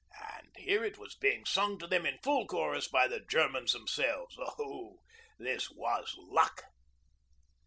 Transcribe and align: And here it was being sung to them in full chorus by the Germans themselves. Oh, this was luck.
And 0.41 0.49
here 0.57 0.83
it 0.83 0.97
was 0.97 1.13
being 1.13 1.45
sung 1.45 1.77
to 1.77 1.85
them 1.85 2.07
in 2.07 2.17
full 2.23 2.47
chorus 2.47 2.87
by 2.87 3.07
the 3.07 3.19
Germans 3.19 3.73
themselves. 3.73 4.35
Oh, 4.57 4.97
this 5.37 5.69
was 5.69 6.15
luck. 6.17 6.63